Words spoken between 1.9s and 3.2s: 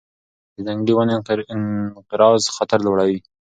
انقراض خطر لوړ دی.